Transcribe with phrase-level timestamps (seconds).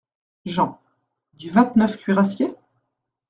[0.45, 0.79] Jean.—
[1.35, 2.55] Du vingt-neufe Cuirassiers?